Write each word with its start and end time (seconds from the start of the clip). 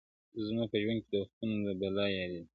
زما 0.45 0.63
په 0.71 0.77
ژوند 0.83 0.99
کي 1.03 1.09
د 1.11 1.15
وختونو 1.21 1.55
د 1.65 1.67
بلا 1.79 2.05
ياري 2.17 2.39
ده, 2.43 2.47